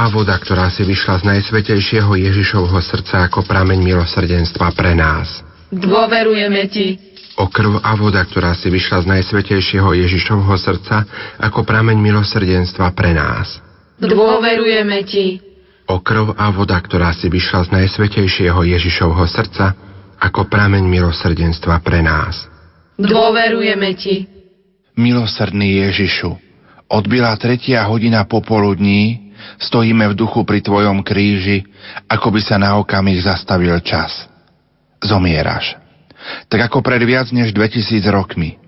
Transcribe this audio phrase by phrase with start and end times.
[0.00, 5.44] A voda, ktorá si vyšla z najsvetejšieho Ježišovho srdca ako prameň milosrdenstva pre nás.
[5.68, 6.96] Dôverujeme Ti.
[7.36, 11.04] O krv a voda, ktorá si vyšla z najsvetejšieho Ježišovho srdca
[11.36, 13.60] ako prameň milosrdenstva pre nás.
[14.00, 15.26] Dôverujeme Ti.
[15.92, 19.76] O krv a voda, ktorá si vyšla z najsvetejšieho Ježišovho srdca
[20.16, 22.48] ako prameň milosrdenstva pre nás.
[22.96, 24.24] Dôverujeme Ti.
[24.96, 26.32] Milosrdný Ježišu,
[26.88, 31.64] odbila tretia hodina popoludní Stojíme v duchu pri Tvojom kríži,
[32.08, 34.28] ako by sa na okamih zastavil čas.
[35.00, 35.76] Zomieraš.
[36.52, 38.60] Tak ako pred viac než 2000 rokmi.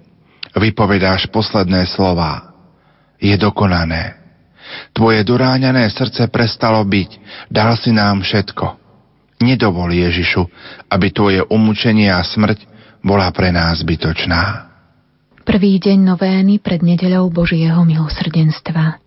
[0.52, 2.52] Vypovedáš posledné slová.
[3.20, 4.20] Je dokonané.
[4.92, 7.10] Tvoje doráňané srdce prestalo byť,
[7.52, 8.80] dal si nám všetko.
[9.42, 10.42] Nedovol Ježišu,
[10.88, 12.64] aby Tvoje umúčenie a smrť
[13.02, 14.72] bola pre nás zbytočná.
[15.42, 19.02] Prvý deň novény pred nedeľou Božieho milosrdenstva.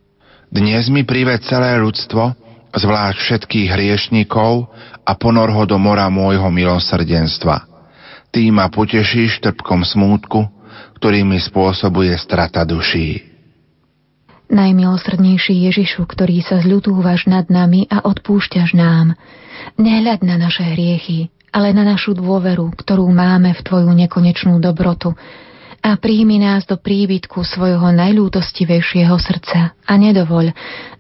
[0.54, 2.38] Dnes mi prive celé ľudstvo,
[2.76, 4.70] zvlášť všetkých hriešnikov
[5.02, 7.66] a ponor ho do mora môjho milosrdenstva.
[8.30, 10.46] Ty ma potešíš trpkom smútku,
[11.00, 13.36] ktorý mi spôsobuje strata duší.
[14.46, 19.18] Najmilosrdnejší Ježišu, ktorý sa zľutúvaš nad nami a odpúšťaš nám,
[19.82, 25.18] nehľad na naše hriechy, ale na našu dôveru, ktorú máme v Tvoju nekonečnú dobrotu,
[25.86, 30.50] a príjmi nás do príbytku svojho najľútostivejšieho srdca a nedovoľ,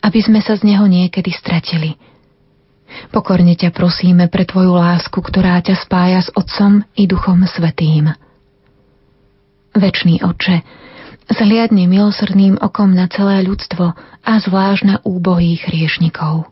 [0.06, 1.98] aby sme sa z neho niekedy stratili.
[3.10, 8.14] Pokorne ťa prosíme pre Tvoju lásku, ktorá ťa spája s Otcom i Duchom Svetým.
[9.74, 10.62] Večný Oče,
[11.34, 16.46] zhliadni milosrdným okom na celé ľudstvo a zvlášť na úbohých hriešnikov.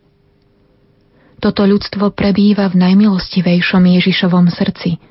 [1.38, 4.98] Toto ľudstvo prebýva v najmilostivejšom Ježišovom srdci–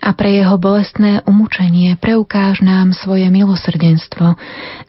[0.00, 4.36] a pre jeho bolestné umúčenie preukáž nám svoje milosrdenstvo,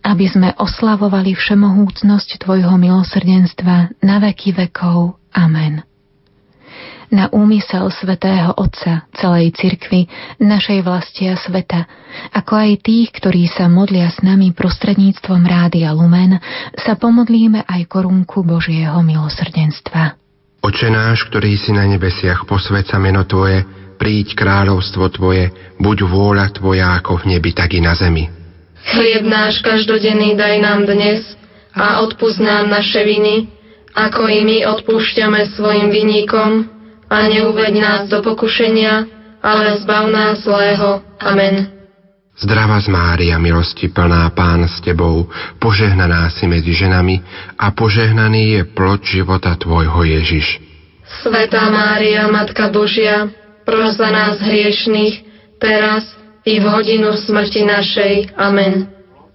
[0.03, 5.18] aby sme oslavovali všemohúcnosť Tvojho milosrdenstva na veky vekov.
[5.31, 5.84] Amen.
[7.12, 10.07] Na úmysel svätého Otca, celej cirkvy,
[10.40, 11.84] našej vlasti a sveta,
[12.31, 16.40] ako aj tých, ktorí sa modlia s nami prostredníctvom Rádia Lumen,
[16.79, 20.16] sa pomodlíme aj korunku Božieho milosrdenstva.
[20.63, 23.67] Oče náš, ktorý si na nebesiach, posvedca meno Tvoje,
[24.02, 28.26] príď kráľovstvo Tvoje, buď vôľa Tvoja ako v nebi, tak i na zemi.
[28.82, 31.22] Chlieb náš každodenný daj nám dnes
[31.78, 33.46] a odpúsť nám naše viny,
[33.94, 36.66] ako i my odpúšťame svojim vinníkom
[37.14, 39.06] a neuveď nás do pokušenia,
[39.46, 41.06] ale zbav nás zlého.
[41.22, 41.70] Amen.
[42.42, 45.30] Zdravá z Mária, milosti plná Pán s Tebou,
[45.62, 47.22] požehnaná si medzi ženami
[47.54, 50.58] a požehnaný je plod života Tvojho Ježiš.
[51.22, 53.30] Svetá Mária, Matka Božia,
[53.63, 55.25] pros za nás hriešných,
[55.61, 56.05] teraz
[56.46, 58.13] i v hodinu smrti našej.
[58.37, 58.90] Amen.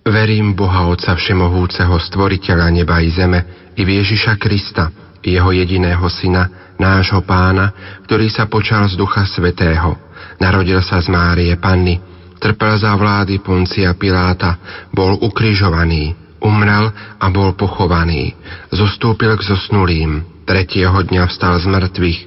[0.06, 6.74] Verím Boha Otca Všemohúceho, Stvoriteľa neba i zeme, i v Ježiša Krista, Jeho jediného Syna,
[6.78, 9.98] nášho Pána, ktorý sa počal z Ducha Svetého.
[10.38, 11.98] Narodil sa z Márie Panny,
[12.38, 18.30] trpel za vlády Poncia Piláta, bol ukrižovaný, umrel a bol pochovaný,
[18.70, 22.20] zostúpil k zosnulým, tretieho dňa vstal z mŕtvych,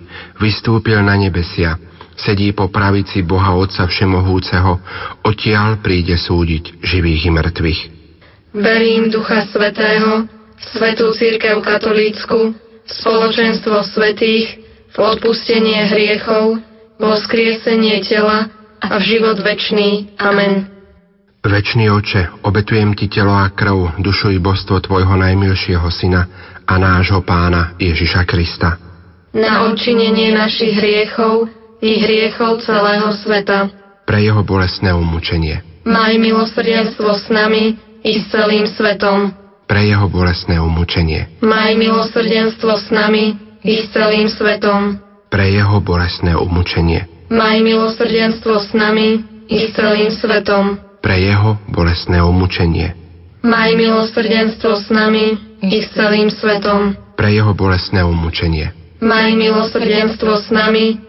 [0.43, 1.79] vystúpil na nebesia,
[2.23, 4.79] sedí po pravici Boha Otca Všemohúceho,
[5.23, 7.81] odtiaľ príde súdiť živých i mŕtvych.
[8.55, 10.25] Verím Ducha Svetého,
[10.59, 12.51] Svetú Církev Katolícku,
[12.83, 16.57] spoločenstvo svetých, v odpustenie hriechov,
[16.97, 18.49] vo skriesenie tela
[18.81, 20.17] a v život večný.
[20.17, 20.65] Amen.
[21.39, 26.27] Večný oče, obetujem ti telo a krv, dušu i božstvo tvojho najmilšieho syna
[26.67, 28.75] a nášho pána Ježiša Krista.
[29.31, 33.71] Na odčinenie našich hriechov i hriechov celého sveta.
[34.03, 35.63] Pre jeho bolestné umúčenie.
[35.87, 39.31] Maj milosrdenstvo s nami i s celým svetom.
[39.69, 41.29] Pre jeho bolestné umúčenie.
[41.45, 44.97] Maj milosrdenstvo s nami i s celým svetom.
[45.29, 47.05] Pre jeho bolestné umúčenie.
[47.29, 50.81] Maj milosrdenstvo s nami i s celým svetom.
[50.99, 52.97] Pre jeho bolestné umúčenie.
[53.45, 56.97] Maj milosrdenstvo s nami i s celým svetom.
[57.15, 58.73] Pre jeho bolestné umúčenie.
[58.99, 61.08] Maj milosrdenstvo s nami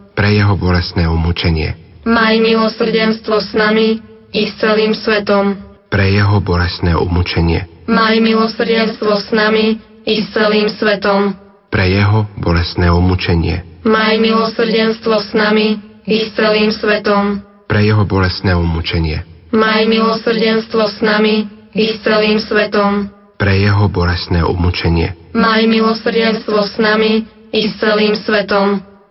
[0.21, 1.73] pre jeho bolestné umúčenie.
[2.05, 3.97] Maj milosrdenstvo s nami
[4.29, 5.57] i s celým svetom.
[5.89, 7.65] Pre jeho bolestné umúčenie.
[7.89, 11.33] Maj milosrdenstvo s nami i s celým svetom.
[11.73, 13.65] Pre jeho bolestné umúčenie.
[13.81, 17.41] Maj milosrdenstvo s nami i s celým svetom.
[17.65, 19.25] Pre jeho bolestné umúčenie.
[19.49, 23.09] Maj milosrdenstvo s nami i s celým svetom.
[23.41, 25.17] Pre jeho bolestné umúčenie.
[25.33, 28.90] Maj milosrdenstvo s nami i s celým svetom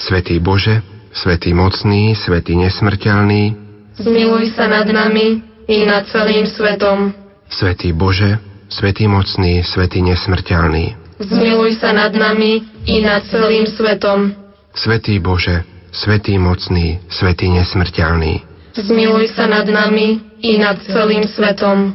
[0.00, 0.80] Svetý Bože,
[1.12, 3.68] Svetý mocný, Svetý nesmrteľný,
[4.00, 7.12] Zmiluj sa nad nami i nad celým svetom.
[7.52, 8.40] Svetý Bože,
[8.72, 14.32] Svetý mocný, Svetý nesmrteľný, Zmiluj sa nad nami i nad celým svetom.
[14.72, 18.40] Svetý Bože, Svetý mocný, Svetý nesmrteľný,
[18.72, 21.92] Zmiluj sa nad nami i nad celým svetom.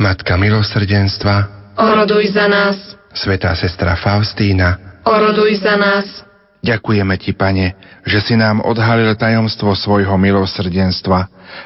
[0.00, 1.34] Matka milosrdenstva,
[1.76, 2.96] Oroduj za nás.
[3.12, 6.27] Svetá sestra Faustína, Oroduj za nás.
[6.62, 7.66] Ďakujeme Ti, Pane,
[8.04, 11.20] že si nám odhalil tajomstvo svojho milosrdenstva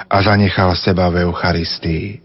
[0.09, 2.21] a zanechal seba v Eucharistii.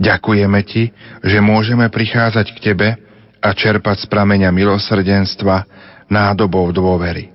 [0.00, 0.82] Ďakujeme Ti,
[1.26, 2.88] že môžeme prichádzať k Tebe
[3.42, 5.56] a čerpať z prameňa milosrdenstva
[6.08, 7.34] nádobou dôvery.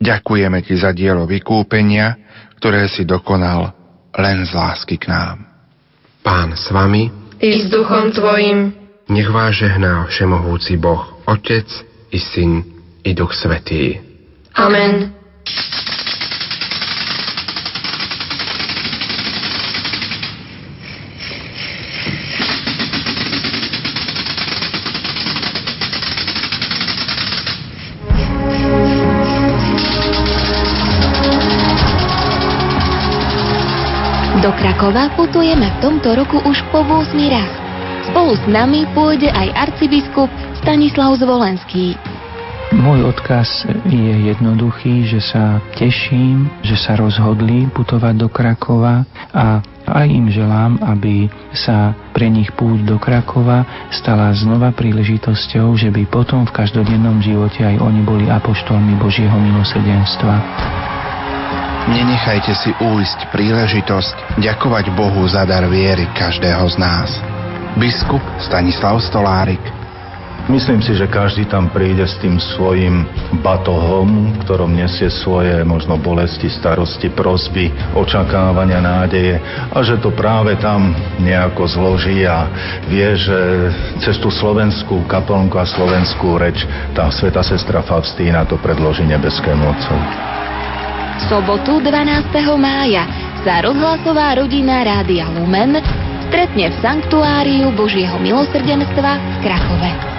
[0.00, 2.16] Ďakujeme Ti za dielo vykúpenia,
[2.60, 3.72] ktoré si dokonal
[4.16, 5.48] len z lásky k nám.
[6.20, 7.08] Pán s vami,
[7.40, 8.76] I s duchom tvojim.
[9.08, 11.66] nech vás žehná všemohúci Boh, Otec
[12.12, 14.00] i Syn i Duch Svetý.
[14.54, 15.20] Amen.
[34.40, 37.52] Do Krakova putujeme v tomto roku už po 8 raz.
[38.08, 40.32] Spolu s nami pôjde aj arcibiskup
[40.64, 41.92] Stanislav Zvolenský.
[42.70, 49.02] Môj odkaz je jednoduchý, že sa teším, že sa rozhodli putovať do Krakova
[49.34, 49.58] a
[49.90, 56.06] aj im želám, aby sa pre nich púť do Krakova stala znova príležitosťou, že by
[56.06, 60.34] potom v každodennom živote aj oni boli apoštolmi Božieho milosrdenstva.
[61.90, 67.18] Nenechajte si újsť príležitosť ďakovať Bohu za dar viery každého z nás.
[67.74, 69.79] Biskup Stanislav Stolárik
[70.50, 73.06] Myslím si, že každý tam príde s tým svojim
[73.38, 79.38] batohom, ktorom nesie svoje možno bolesti, starosti, prosby, očakávania, nádeje
[79.70, 80.90] a že to práve tam
[81.22, 82.50] nejako zloží a
[82.90, 83.38] vie, že
[84.02, 86.66] cez tú slovenskú kaplnku a slovenskú reč
[86.98, 89.70] tá sveta sestra Faustína to predloží nebeskému.
[91.14, 92.26] V sobotu 12.
[92.58, 93.06] mája
[93.46, 95.78] sa rozhlasová rodina Rádia Lumen
[96.26, 100.09] stretne v Sanktuáriu Božieho milosrdenstva v Krakove.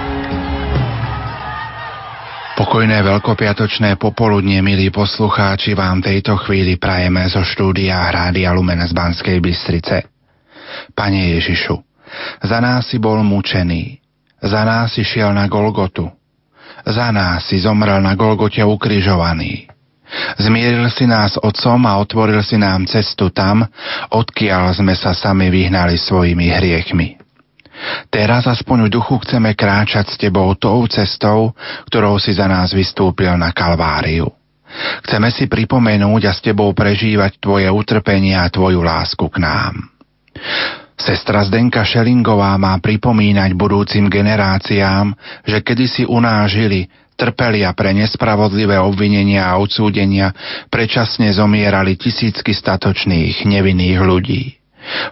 [2.51, 9.39] Pokojné veľkopiatočné popoludnie, milí poslucháči, vám tejto chvíli prajeme zo štúdia Rádia Lumen z Banskej
[9.39, 10.03] Bystrice.
[10.91, 11.79] Pane Ježišu,
[12.43, 14.03] za nás si bol mučený,
[14.43, 16.12] za nás si šiel na Golgotu,
[16.84, 19.72] za nás si zomrel na Golgote ukrižovaný.
[20.36, 23.63] Zmieril si nás Otcom a otvoril si nám cestu tam,
[24.12, 27.21] odkiaľ sme sa sami vyhnali svojimi hriechmi.
[28.12, 31.56] Teraz aspoň v duchu chceme kráčať s Tebou tou cestou,
[31.90, 34.30] ktorou si za nás vystúpil na Kalváriu.
[35.04, 39.92] Chceme si pripomenúť a s Tebou prežívať Tvoje utrpenie a Tvoju lásku k nám.
[40.96, 45.18] Sestra Zdenka Šelingová má pripomínať budúcim generáciám,
[45.50, 46.86] že kedysi u nás žili,
[47.18, 50.30] trpeli a pre nespravodlivé obvinenia a odsúdenia
[50.70, 54.61] predčasne zomierali tisícky statočných, nevinných ľudí.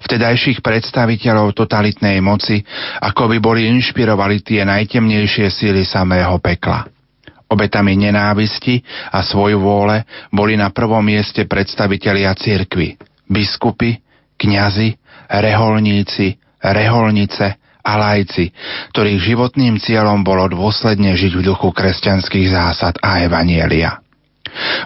[0.05, 2.61] Vtedajších predstaviteľov totalitnej moci,
[2.99, 6.89] ako by boli inšpirovali tie najtemnejšie síly samého pekla.
[7.49, 13.97] Obetami nenávisti a svoju vôle boli na prvom mieste predstavitelia cirkvy, biskupy,
[14.37, 14.93] kňazi,
[15.29, 18.53] reholníci, reholnice a lajci,
[18.93, 23.97] ktorých životným cieľom bolo dôsledne žiť v duchu kresťanských zásad a evanielia.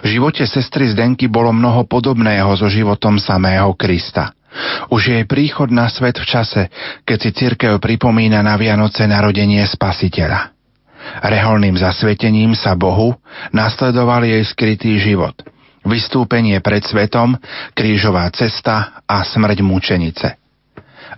[0.04, 4.36] V živote sestry Zdenky bolo mnoho podobného so životom samého Krista.
[4.90, 6.62] Už jej príchod na svet v čase,
[7.02, 10.54] keď si cirkev pripomína na Vianoce narodenie Spasiteľa.
[11.20, 13.12] Reholným zasvetením sa Bohu
[13.52, 15.36] nasledoval jej skrytý život,
[15.84, 17.36] vystúpenie pred svetom,
[17.76, 20.28] krížová cesta a smrť mučenice.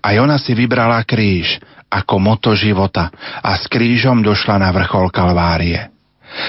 [0.03, 5.95] A ona si vybrala kríž ako moto života a s krížom došla na vrchol Kalvárie.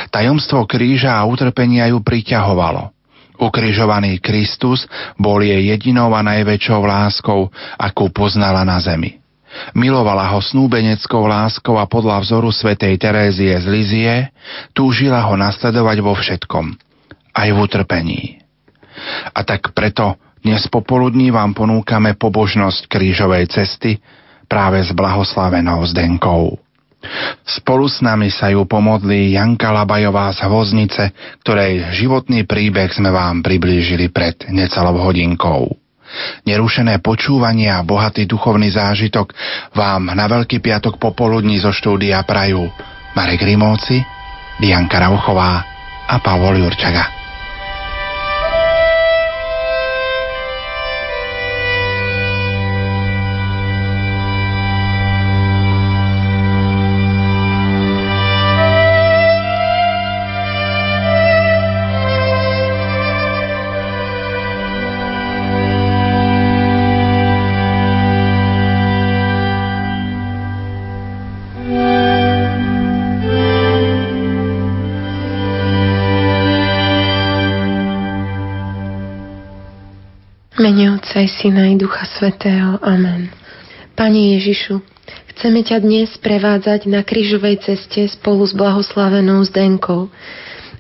[0.09, 2.96] Tajomstvo kríža a utrpenia ju priťahovalo.
[3.37, 9.21] Ukrižovaný Kristus bol jej jedinou a najväčšou láskou, akú poznala na zemi.
[9.73, 14.13] Milovala ho snúbeneckou láskou a podľa vzoru svätej Terézie z Lizie
[14.75, 16.65] túžila ho nasledovať vo všetkom,
[17.33, 18.21] aj v utrpení.
[19.33, 23.97] A tak preto dnes popoludní vám ponúkame pobožnosť krížovej cesty
[24.45, 26.66] práve s blahoslavenou Zdenkou.
[27.47, 31.03] Spolu s nami sa ju pomodlí Janka Labajová z Hvoznice,
[31.45, 35.71] ktorej životný príbeh sme vám priblížili pred necelou hodinkou.
[36.47, 39.35] Nerušené počúvanie a bohatý duchovný zážitok
[39.75, 42.67] vám na Veľký piatok popoludní zo štúdia prajú
[43.13, 43.99] Marek Rimóci,
[44.57, 45.63] Dianka Rauchová
[46.07, 47.26] a Pavol Jurčaga.
[80.67, 82.75] Otca i Syna i Ducha Svetého.
[82.83, 83.31] Amen.
[83.95, 84.83] Pane Ježišu,
[85.31, 90.11] chceme ťa dnes prevádzať na krížovej ceste spolu s blahoslavenou Zdenkou,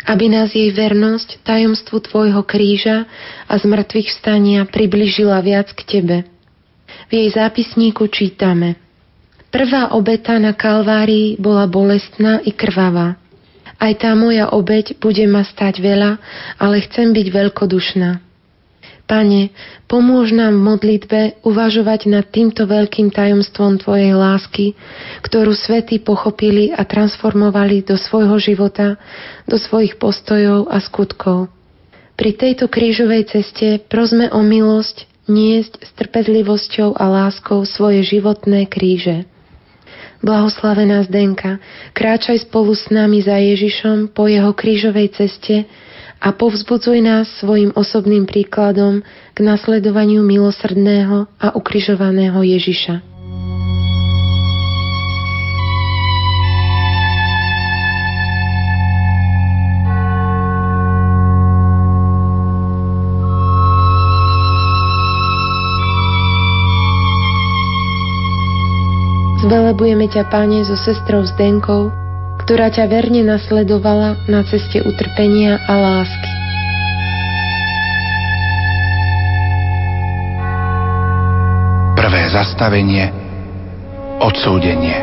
[0.03, 3.07] aby nás jej vernosť tajomstvu Tvojho kríža
[3.47, 6.27] a zmrtvých vstania približila viac k Tebe.
[7.07, 8.75] V jej zápisníku čítame
[9.55, 13.15] Prvá obeta na Kalvárii bola bolestná i krvavá.
[13.79, 16.19] Aj tá moja obeť bude ma stať veľa,
[16.59, 18.26] ale chcem byť veľkodušná.
[19.07, 19.55] Pane,
[19.87, 24.75] pomôž nám v modlitbe uvažovať nad týmto veľkým tajomstvom Tvojej lásky,
[25.23, 28.99] ktorú svety pochopili a transformovali do svojho života,
[29.47, 31.47] do svojich postojov a skutkov.
[32.19, 39.23] Pri tejto krížovej ceste prosme o milosť niesť s trpezlivosťou a láskou svoje životné kríže.
[40.19, 41.61] Blahoslavená Zdenka,
[41.93, 45.69] kráčaj spolu s nami za Ježišom po jeho krížovej ceste,
[46.17, 53.17] a povzbudzuj nás svojim osobným príkladom k nasledovaniu milosrdného a ukrižovaného Ježiša.
[69.47, 72.06] Zvelebujeme ťa, Pane, so sestrou Zdenkou,
[72.47, 76.31] ktorá ťa verne nasledovala na ceste utrpenia a lásky.
[81.99, 83.11] Prvé zastavenie
[84.23, 84.95] odsúdenie.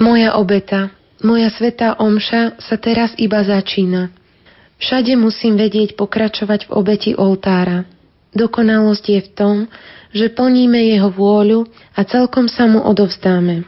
[0.00, 0.88] Moja obeta,
[1.20, 4.08] moja svetá omša sa teraz iba začína.
[4.80, 7.84] Všade musím vedieť pokračovať v obeti oltára–
[8.36, 9.56] Dokonalosť je v tom,
[10.12, 11.64] že plníme Jeho vôľu
[11.96, 13.64] a celkom sa mu odovzdáme.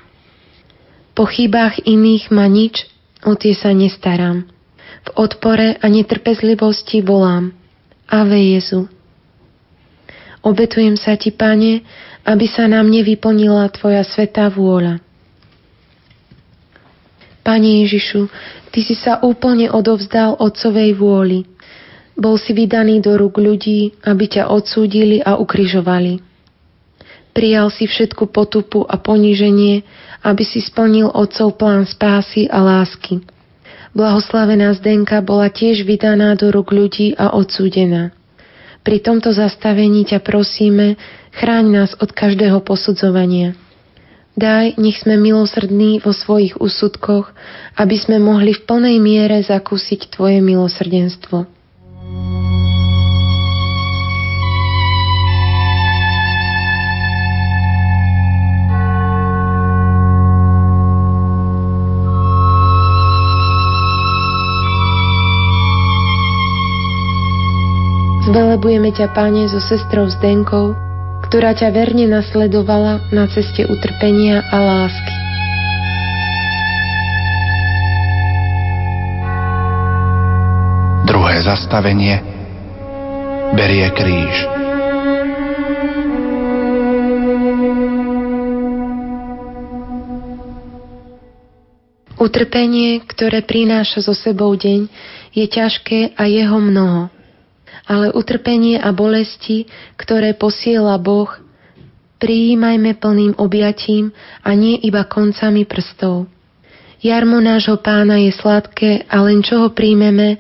[1.17, 2.85] Po chybách iných ma nič,
[3.25, 4.45] o tie sa nestarám.
[5.09, 7.57] V odpore a netrpezlivosti volám.
[8.13, 8.93] Ave Jezu.
[10.45, 11.83] Obetujem sa Ti, Pane,
[12.29, 15.01] aby sa na mne vyplnila Tvoja svetá vôľa.
[17.41, 18.29] Pane Ježišu,
[18.69, 21.41] Ty si sa úplne odovzdal Otcovej vôli–
[22.19, 26.19] bol si vydaný do rúk ľudí, aby ťa odsúdili a ukrižovali.
[27.31, 29.87] Prijal si všetku potupu a poníženie,
[30.27, 33.23] aby si splnil Otcov plán spásy a lásky.
[33.95, 38.11] Blahoslavená Zdenka bola tiež vydaná do rúk ľudí a odsúdená.
[38.83, 40.99] Pri tomto zastavení ťa prosíme,
[41.31, 43.55] chráň nás od každého posudzovania.
[44.39, 47.31] Daj, nech sme milosrdní vo svojich úsudkoch,
[47.75, 51.58] aby sme mohli v plnej miere zakúsiť Tvoje milosrdenstvo.
[68.29, 70.77] Zvelebujeme ťa, Pane, so sestrou Zdenkou,
[71.29, 75.18] ktorá ťa verne nasledovala na ceste utrpenia a lásky.
[81.09, 82.21] Druhé zastavenie
[83.57, 84.45] berie kríž.
[92.21, 94.93] Utrpenie, ktoré prináša so sebou deň,
[95.33, 97.09] je ťažké a jeho mnoho.
[97.89, 99.65] Ale utrpenie a bolesti,
[99.97, 101.33] ktoré posiela Boh,
[102.21, 104.13] prijímajme plným objatím
[104.45, 106.29] a nie iba koncami prstov.
[107.01, 110.37] Jarmo nášho pána je sladké a len čo ho príjmeme,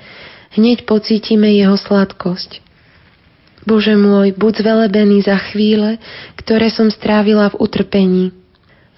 [0.58, 2.60] hneď pocítime jeho sladkosť.
[3.62, 6.02] Bože môj, buď zvelebený za chvíle,
[6.34, 8.24] ktoré som strávila v utrpení.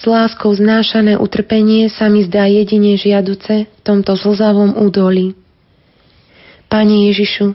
[0.01, 5.37] S láskou znášané utrpenie sa mi zdá jedine žiaduce v tomto zlzavom údolí.
[6.73, 7.53] Pane Ježišu,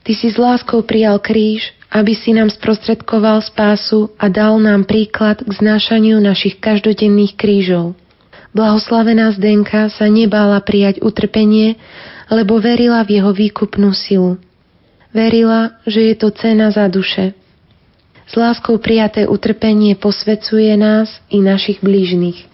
[0.00, 5.44] Ty si s láskou prijal kríž, aby si nám sprostredkoval spásu a dal nám príklad
[5.44, 7.98] k znášaniu našich každodenných krížov.
[8.50, 11.78] Blahoslavená Zdenka sa nebála prijať utrpenie,
[12.30, 14.38] lebo verila v jeho výkupnú silu.
[15.10, 17.34] Verila, že je to cena za duše.
[18.30, 22.46] S láskou prijaté utrpenie posvecuje nás i našich blížnych.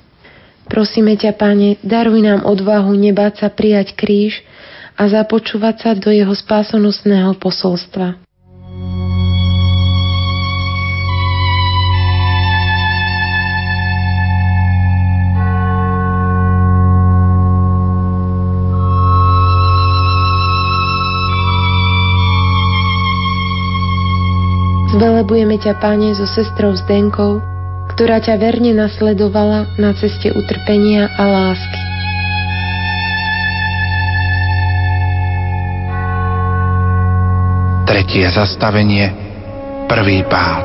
[0.66, 4.40] Prosíme ťa, Pane, daruj nám odvahu nebáť sa prijať kríž
[4.96, 8.25] a započúvať sa do jeho spásonosného posolstva.
[24.96, 27.44] Zvelebujeme ťa, Pane, so sestrou Zdenkou,
[27.92, 31.80] ktorá ťa verne nasledovala na ceste utrpenia a lásky.
[37.84, 39.12] Tretie zastavenie,
[39.84, 40.64] prvý pád.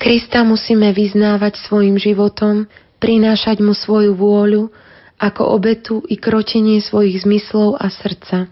[0.00, 2.64] Krista musíme vyznávať svojim životom,
[2.96, 4.72] prinášať mu svoju vôľu,
[5.18, 8.48] ako obetu i krotenie svojich zmyslov a srdca.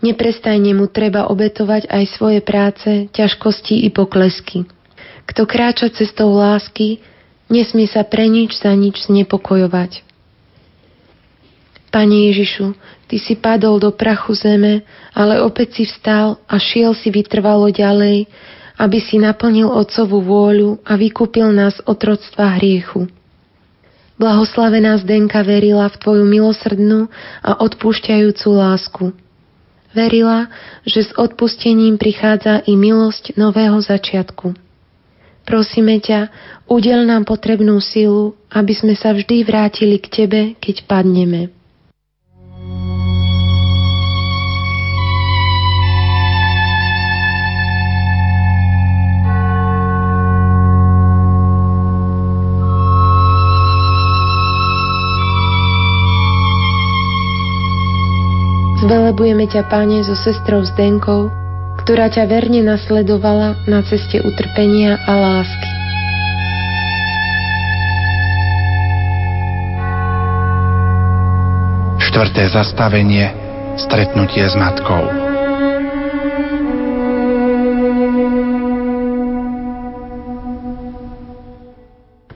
[0.00, 4.68] Neprestajne mu treba obetovať aj svoje práce, ťažkosti i poklesky.
[5.24, 7.00] Kto kráča cestou lásky,
[7.48, 10.04] nesmie sa pre nič za nič znepokojovať.
[11.88, 17.12] Pane Ježišu, Ty si padol do prachu zeme, ale opäť si vstal a šiel si
[17.12, 18.26] vytrvalo ďalej,
[18.80, 23.06] aby si naplnil Otcovú vôľu a vykúpil nás otroctva hriechu.
[24.14, 27.10] Blahoslavená Zdenka verila v Tvoju milosrdnú
[27.42, 29.04] a odpúšťajúcu lásku.
[29.94, 30.50] Verila,
[30.86, 34.54] že s odpustením prichádza i milosť nového začiatku.
[35.44, 36.32] Prosíme ťa,
[36.70, 41.52] udel nám potrebnú silu, aby sme sa vždy vrátili k Tebe, keď padneme.
[58.84, 61.32] Zvelebujeme ťa, Pane, so sestrou Zdenkou,
[61.80, 65.70] ktorá ťa verne nasledovala na ceste utrpenia a lásky.
[71.96, 73.32] Štvrté zastavenie
[73.80, 75.08] Stretnutie s matkou.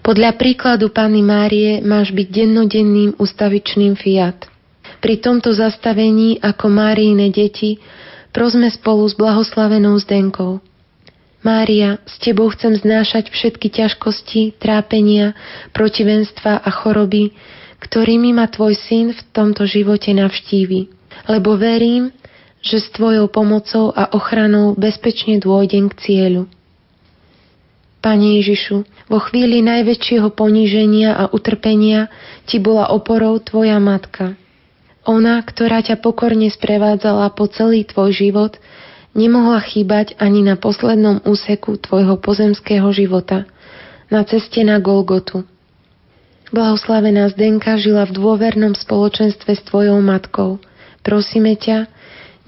[0.00, 4.48] Podľa príkladu Panny Márie máš byť dennodenným ustavičným fiat–
[4.98, 7.78] pri tomto zastavení ako Máriine deti
[8.34, 10.58] prosme spolu s blahoslavenou Zdenkou.
[11.38, 15.38] Mária, s Tebou chcem znášať všetky ťažkosti, trápenia,
[15.70, 17.30] protivenstva a choroby,
[17.78, 20.90] ktorými ma Tvoj syn v tomto živote navštívi.
[21.30, 22.10] Lebo verím,
[22.58, 26.50] že s Tvojou pomocou a ochranou bezpečne dôjdem k cieľu.
[28.02, 32.10] Pane Ježišu, vo chvíli najväčšieho poníženia a utrpenia
[32.50, 34.34] Ti bola oporou Tvoja matka–
[35.08, 38.60] ona, ktorá ťa pokorne sprevádzala po celý tvoj život,
[39.16, 43.48] nemohla chýbať ani na poslednom úseku tvojho pozemského života,
[44.12, 45.48] na ceste na Golgotu.
[46.52, 50.60] Blahoslavená Zdenka žila v dôvernom spoločenstve s tvojou matkou.
[51.00, 51.88] Prosíme ťa,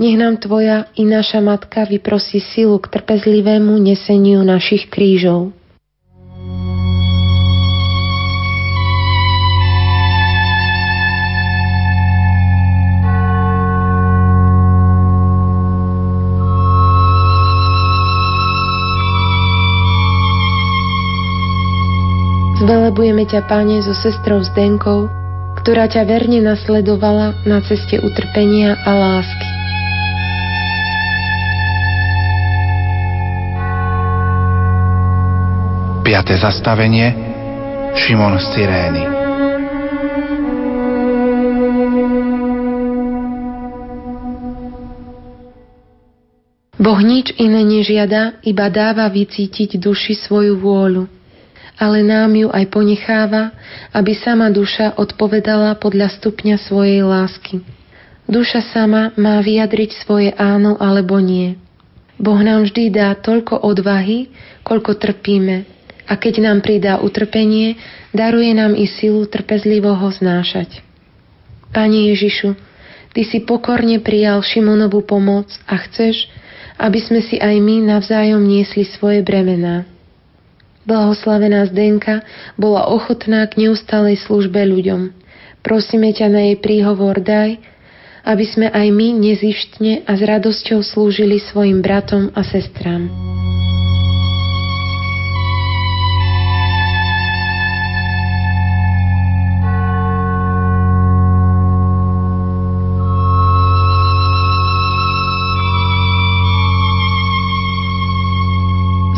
[0.00, 5.52] nech nám tvoja i naša matka vyprosí silu k trpezlivému neseniu našich krížov.
[22.60, 25.08] Zvelebujeme ťa, Pane, so sestrou Zdenkou,
[25.64, 29.48] ktorá ťa verne nasledovala na ceste utrpenia a lásky.
[36.04, 37.16] Piaté zastavenie
[37.96, 39.04] Šimon z Cyrény
[46.80, 51.19] Boh nič iné nežiada, iba dáva vycítiť duši svoju vôľu.
[51.80, 53.56] Ale nám ju aj ponecháva,
[53.96, 57.64] aby sama duša odpovedala podľa stupňa svojej lásky.
[58.28, 61.56] Duša sama má vyjadriť svoje áno alebo nie.
[62.20, 64.28] Boh nám vždy dá toľko odvahy,
[64.60, 65.64] koľko trpíme,
[66.04, 67.80] a keď nám pridá utrpenie,
[68.12, 70.84] daruje nám i silu trpezlivo ho znášať.
[71.72, 72.54] Pane Ježišu,
[73.10, 76.30] Ty si pokorne prijal Šimonovú pomoc a chceš,
[76.78, 79.89] aby sme si aj my navzájom niesli svoje bremená.
[80.90, 82.26] Blahoslavená Zdenka
[82.58, 85.14] bola ochotná k neustalej službe ľuďom.
[85.62, 87.62] Prosíme ťa na jej príhovor daj,
[88.26, 93.06] aby sme aj my nezištne a s radosťou slúžili svojim bratom a sestrám.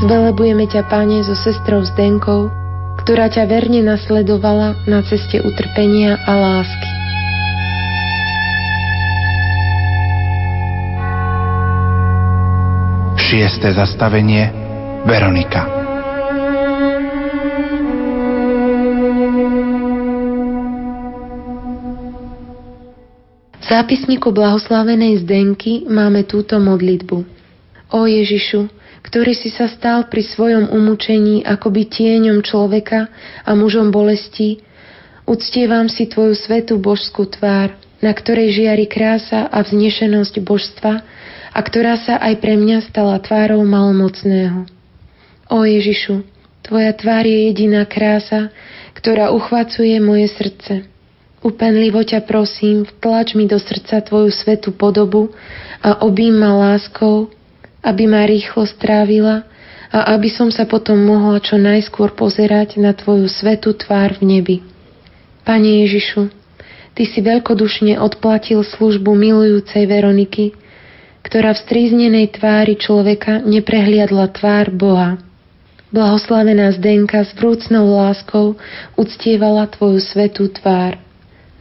[0.02, 2.50] Zvelebujeme ťa, Pane, so sestrou Zdenkou,
[3.06, 6.90] ktorá ťa verne nasledovala na ceste utrpenia a lásky.
[13.14, 14.50] Šiesté zastavenie
[15.06, 15.70] Veronika
[23.54, 27.22] V zápisniku blahoslavenej Zdenky máme túto modlitbu.
[27.94, 28.81] O Ježišu,
[29.12, 33.12] ktorý si sa stal pri svojom umúčení akoby tieňom človeka
[33.44, 34.64] a mužom bolesti,
[35.28, 41.04] uctievam si Tvoju svetú božskú tvár, na ktorej žiari krása a vznešenosť božstva
[41.52, 44.64] a ktorá sa aj pre mňa stala tvárou malomocného.
[45.52, 46.24] O Ježišu,
[46.64, 48.48] Tvoja tvár je jediná krása,
[48.96, 50.88] ktorá uchvacuje moje srdce.
[51.44, 55.36] Upenlivo ťa prosím, vtlač mi do srdca Tvoju svetú podobu
[55.84, 57.28] a obím ma láskou,
[57.82, 59.42] aby ma rýchlo strávila
[59.92, 64.56] a aby som sa potom mohla čo najskôr pozerať na Tvoju svetú tvár v nebi.
[65.42, 66.30] Pane Ježišu,
[66.92, 70.52] Ty si veľkodušne odplatil službu milujúcej Veroniky,
[71.24, 75.16] ktorá v stríznenej tvári človeka neprehliadla tvár Boha.
[75.88, 78.60] Blahoslavená Zdenka s vrúcnou láskou
[78.96, 81.00] uctievala Tvoju svetú tvár.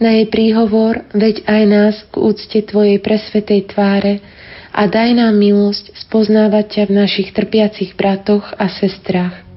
[0.01, 4.23] Na jej príhovor veď aj nás k úcte Tvojej presvetej tváre
[4.71, 9.51] a daj nám milosť spoznávať ťa v našich trpiacich bratoch a sestrách.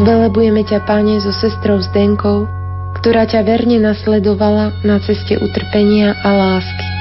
[0.00, 2.48] Zvelebujeme ťa, Pane, so sestrou Zdenkou,
[2.96, 6.99] ktorá ťa verne nasledovala na ceste utrpenia a lásky.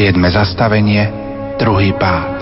[0.00, 1.12] Siedme zastavenie,
[1.60, 2.32] druhý pád.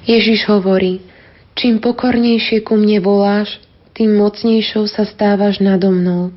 [0.00, 1.04] Ježiš hovorí,
[1.52, 3.60] čím pokornejšie ku mne voláš,
[3.92, 6.32] tým mocnejšou sa stávaš nado mnou.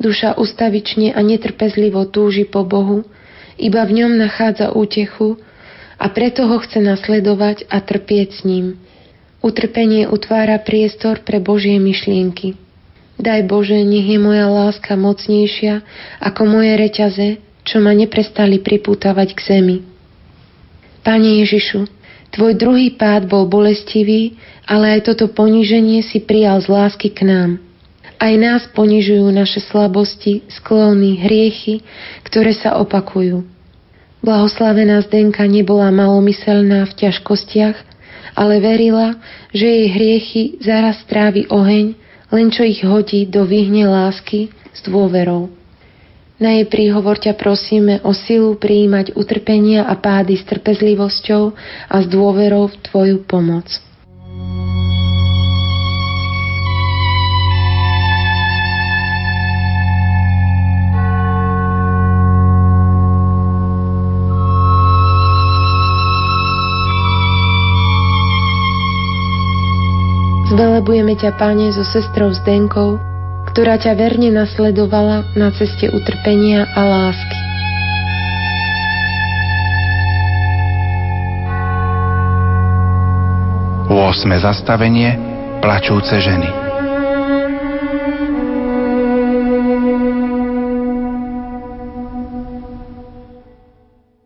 [0.00, 3.04] Duša ustavične a netrpezlivo túži po Bohu,
[3.60, 5.36] iba v ňom nachádza útechu
[6.00, 8.80] a preto ho chce nasledovať a trpieť s ním.
[9.44, 12.61] Utrpenie utvára priestor pre Božie myšlienky.
[13.22, 15.86] Daj Bože, nech je moja láska mocnejšia
[16.18, 17.28] ako moje reťaze,
[17.62, 19.76] čo ma neprestali pripútavať k zemi.
[21.06, 21.86] Pane Ježišu,
[22.32, 27.60] Tvoj druhý pád bol bolestivý, ale aj toto poníženie si prijal z lásky k nám.
[28.16, 31.84] Aj nás ponižujú naše slabosti, sklony, hriechy,
[32.24, 33.44] ktoré sa opakujú.
[34.24, 37.76] Blahoslavená Zdenka nebola malomyselná v ťažkostiach,
[38.32, 39.20] ale verila,
[39.52, 42.00] že jej hriechy zaraz trávi oheň
[42.32, 45.52] len čo ich hodí do vyhne lásky s dôverou.
[46.42, 51.54] Na jej príhovor ťa prosíme o silu prijímať utrpenia a pády s trpezlivosťou
[51.86, 53.70] a s dôverou v Tvoju pomoc.
[70.52, 73.00] Zvelebujeme ťa, Pane, so sestrou Zdenkou,
[73.48, 77.38] ktorá ťa verne nasledovala na ceste utrpenia a lásky.
[83.88, 85.16] Osme zastavenie
[85.64, 86.52] plačúce ženy.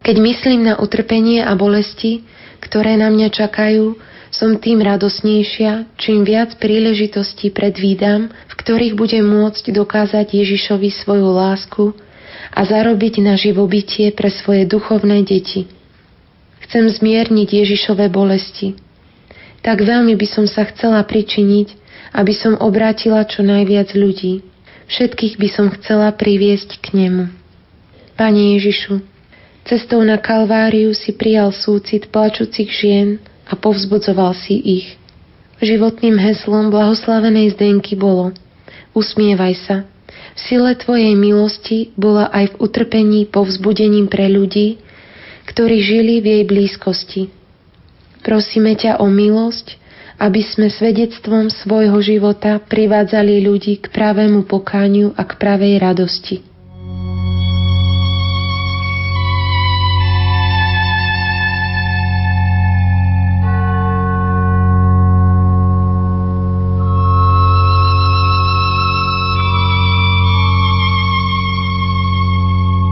[0.02, 2.26] Keď myslím na utrpenie a bolesti,
[2.58, 9.72] ktoré na mňa čakajú, som tým radosnejšia, čím viac príležitostí predvídam, v ktorých budem môcť
[9.72, 11.96] dokázať Ježišovi svoju lásku
[12.52, 15.64] a zarobiť na živobytie pre svoje duchovné deti.
[16.68, 18.76] Chcem zmierniť Ježišové bolesti.
[19.64, 21.72] Tak veľmi by som sa chcela pričiniť,
[22.12, 24.44] aby som obrátila čo najviac ľudí.
[24.92, 27.32] Všetkých by som chcela priviesť k nemu.
[28.20, 29.00] Pane Ježišu,
[29.66, 34.86] Cestou na Kalváriu si prijal súcit plačúcich žien a povzbudzoval si ich.
[35.62, 38.36] Životným heslom blahoslavenej Zdenky bolo
[38.92, 39.76] Usmievaj sa.
[40.36, 44.80] V sile Tvojej milosti bola aj v utrpení povzbudením pre ľudí,
[45.48, 47.22] ktorí žili v jej blízkosti.
[48.20, 49.78] Prosíme ťa o milosť,
[50.16, 56.55] aby sme svedectvom svojho života privádzali ľudí k pravému pokániu a k pravej radosti.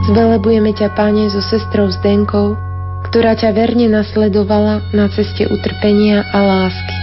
[0.04, 2.60] Zvelebujeme ťa, Pane, so sestrou Zdenkou,
[3.08, 6.96] ktorá ťa verne nasledovala na ceste utrpenia a lásky.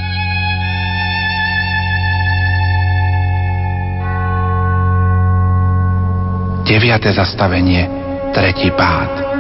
[6.69, 7.89] Deviate zastavenie,
[8.37, 9.33] tretí pád.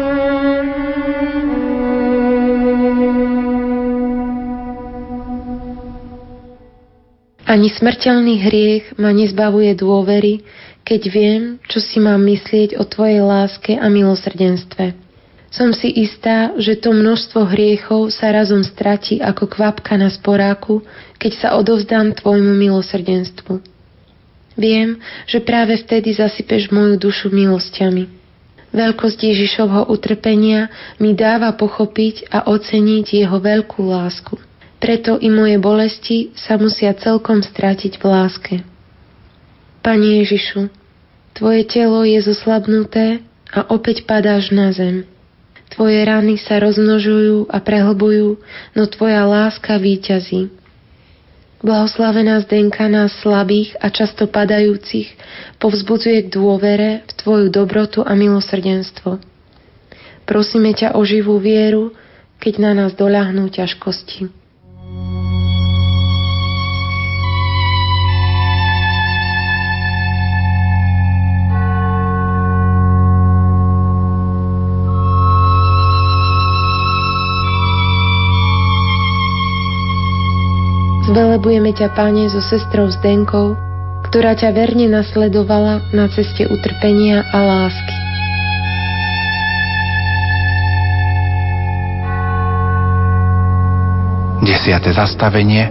[7.51, 10.39] Ani smrteľný hriech ma nezbavuje dôvery,
[10.91, 14.91] keď viem, čo si mám myslieť o Tvojej láske a milosrdenstve.
[15.47, 20.83] Som si istá, že to množstvo hriechov sa razom stratí ako kvapka na sporáku,
[21.15, 23.63] keď sa odovzdám Tvojmu milosrdenstvu.
[24.59, 24.99] Viem,
[25.31, 28.11] že práve vtedy zasypeš moju dušu milosťami.
[28.75, 30.67] Veľkosť Ježišovho utrpenia
[30.99, 34.35] mi dáva pochopiť a oceniť jeho veľkú lásku.
[34.83, 38.55] Preto i moje bolesti sa musia celkom stratiť v láske.
[39.79, 40.80] Pane Ježišu,
[41.41, 45.09] Tvoje telo je zoslabnuté a opäť padáš na zem.
[45.73, 48.37] Tvoje rany sa rozmnožujú a prehlbujú,
[48.77, 50.53] no Tvoja láska výťazí.
[51.65, 55.17] Blahoslavená Zdenka nás slabých a často padajúcich
[55.57, 59.17] povzbudzuje k dôvere v Tvoju dobrotu a milosrdenstvo.
[60.29, 61.89] Prosíme ťa o živú vieru,
[62.37, 64.40] keď na nás doľahnú ťažkosti.
[81.11, 83.59] Zvelebujeme ťa, Pane, so sestrou Zdenkou,
[84.07, 87.95] ktorá ťa verne nasledovala na ceste utrpenia a lásky.
[94.47, 95.67] Desiate zastavenie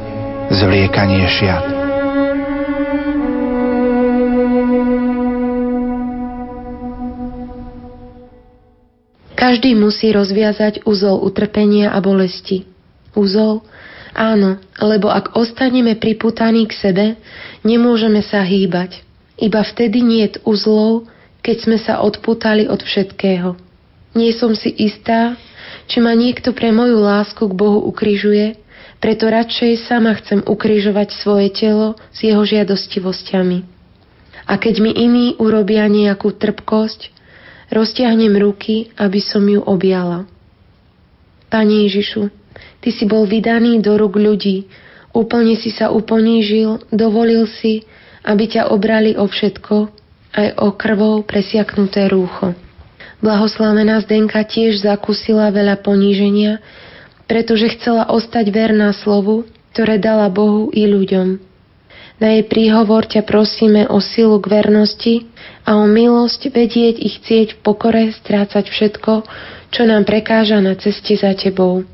[0.53, 1.65] Zvliekanie šiat
[9.41, 12.69] Každý musí rozviazať úzol utrpenia a bolesti.
[13.17, 13.65] Úzol,
[14.11, 17.07] Áno, lebo ak ostaneme priputaní k sebe,
[17.63, 19.07] nemôžeme sa hýbať.
[19.39, 21.07] Iba vtedy nie je uzlov,
[21.41, 23.57] keď sme sa odputali od všetkého.
[24.13, 25.39] Nie som si istá,
[25.87, 28.59] či ma niekto pre moju lásku k Bohu ukrižuje,
[29.01, 33.65] preto radšej sama chcem ukrižovať svoje telo s jeho žiadostivosťami.
[34.45, 37.09] A keď mi iní urobia nejakú trpkosť,
[37.73, 40.27] roztiahnem ruky, aby som ju objala.
[41.49, 42.29] Pane Ježišu,
[42.81, 44.65] Ty si bol vydaný do rúk ľudí,
[45.13, 47.85] úplne si sa uponížil, dovolil si,
[48.25, 49.77] aby ťa obrali o všetko,
[50.37, 52.57] aj o krvou presiaknuté rúcho.
[53.21, 56.65] Blahoslavená Zdenka tiež zakúsila veľa poníženia,
[57.29, 59.45] pretože chcela ostať verná slovu,
[59.77, 61.51] ktoré dala Bohu i ľuďom.
[62.21, 65.15] Na jej príhovor ťa prosíme o silu k vernosti
[65.65, 69.13] a o milosť vedieť ich chcieť v pokore strácať všetko,
[69.73, 71.85] čo nám prekáža na ceste za tebou.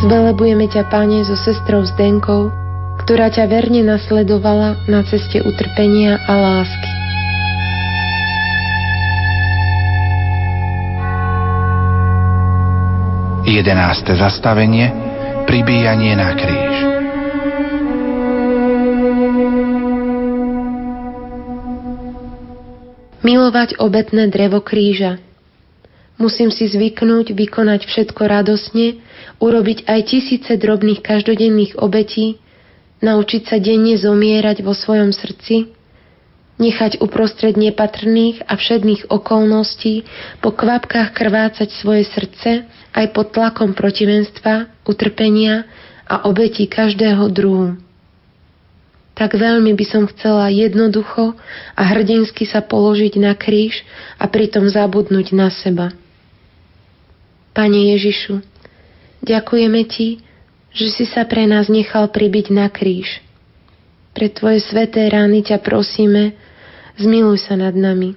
[0.00, 2.48] Zvelebujeme ťa, Pane, so sestrou Zdenkou,
[3.04, 6.90] ktorá ťa verne nasledovala na ceste utrpenia a lásky.
[13.44, 14.88] Jedenáste zastavenie
[15.44, 16.76] Pribíjanie na kríž
[23.20, 25.20] Milovať obetné drevo kríža–
[26.20, 29.00] Musím si zvyknúť vykonať všetko radosne,
[29.40, 32.36] urobiť aj tisíce drobných každodenných obetí,
[33.00, 35.72] naučiť sa denne zomierať vo svojom srdci,
[36.60, 40.04] nechať uprostred nepatrných a všedných okolností
[40.44, 45.64] po kvapkách krvácať svoje srdce aj pod tlakom protivenstva, utrpenia
[46.04, 47.80] a obetí každého druhu.
[49.16, 51.32] Tak veľmi by som chcela jednoducho
[51.76, 53.80] a hrdinsky sa položiť na kríž
[54.20, 55.96] a pritom zabudnúť na seba.
[57.60, 58.40] Pane Ježišu,
[59.20, 60.16] ďakujeme Ti,
[60.72, 63.20] že si sa pre nás nechal pribiť na kríž.
[64.16, 66.32] Pre Tvoje sveté rány ťa prosíme,
[66.96, 68.16] zmiluj sa nad nami.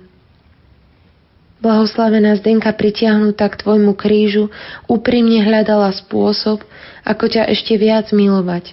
[1.60, 4.48] Blahoslavená Zdenka pritiahnutá k Tvojmu krížu
[4.88, 6.64] úprimne hľadala spôsob,
[7.04, 8.72] ako ťa ešte viac milovať.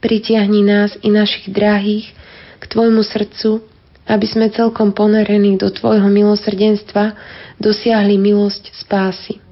[0.00, 2.08] Pritiahni nás i našich drahých
[2.56, 3.60] k Tvojmu srdcu,
[4.08, 7.12] aby sme celkom ponorení do Tvojho milosrdenstva
[7.60, 9.43] dosiahli milosť spásy.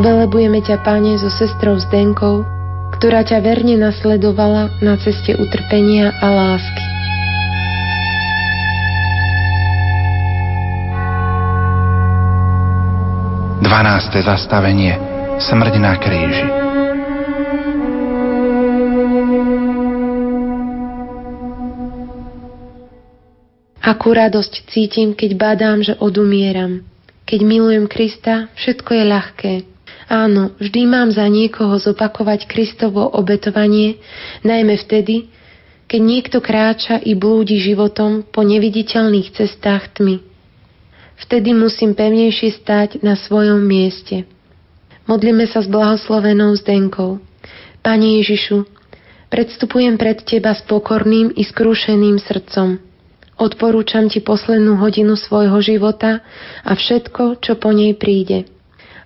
[0.00, 2.40] Zvelebujeme ťa, Pane, so sestrou Zdenkou,
[2.96, 6.89] ktorá ťa verne nasledovala na ceste utrpenia a lásky.
[13.70, 14.98] Dvanácté zastavenie
[15.38, 16.42] Smrť na kríži
[23.78, 26.82] Akú radosť cítim, keď badám, že odumieram.
[27.22, 29.52] Keď milujem Krista, všetko je ľahké.
[30.10, 34.02] Áno, vždy mám za niekoho zopakovať Kristovo obetovanie,
[34.42, 35.30] najmä vtedy,
[35.86, 40.29] keď niekto kráča i blúdi životom po neviditeľných cestách tmy.
[41.20, 44.24] Vtedy musím pevnejšie stať na svojom mieste.
[45.04, 47.20] Modlíme sa s blahoslovenou Zdenkou.
[47.84, 48.64] Pane Ježišu,
[49.28, 52.80] predstupujem pred Teba s pokorným i skrúšeným srdcom.
[53.36, 56.24] Odporúčam Ti poslednú hodinu svojho života
[56.64, 58.48] a všetko, čo po nej príde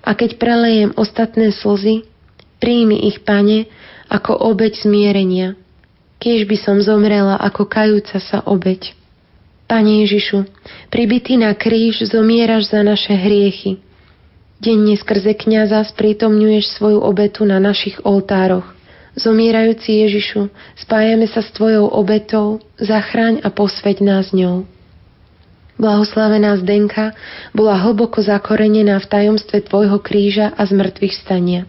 [0.04, 2.04] a keď prelejem ostatné slzy,
[2.60, 3.66] príjmi ich, Pane,
[4.12, 5.56] ako obeď zmierenia,
[6.20, 8.92] kiež by som zomrela ako kajúca sa obeď.
[9.64, 10.44] Pane Ježišu,
[10.92, 13.80] pribitý na kríž zomieraš za naše hriechy.
[14.60, 18.64] Denne skrze kniaza sprítomňuješ svoju obetu na našich oltároch.
[19.14, 24.66] Zomierajúci Ježišu, spájame sa s Tvojou obetou, zachráň a posveď nás ňou.
[25.74, 27.14] Blahoslavená Zdenka
[27.50, 31.66] bola hlboko zakorenená v tajomstve Tvojho kríža a zmrtvých stania.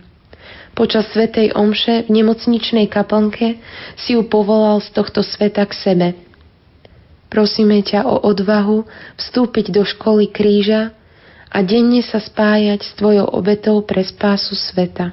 [0.76, 3.58] Počas Svetej Omše v nemocničnej kaplnke
[3.96, 6.08] si ju povolal z tohto sveta k sebe.
[7.28, 8.86] Prosíme ťa o odvahu
[9.18, 10.94] vstúpiť do školy kríža
[11.52, 15.12] a denne sa spájať s Tvojou obetou pre spásu sveta.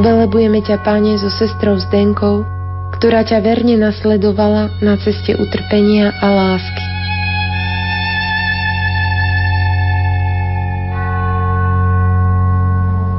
[0.00, 2.59] Zvelebujeme ťa, Pane, so sestrou Zdenkou,
[3.00, 6.84] ktorá ťa verne nasledovala na ceste utrpenia a lásky.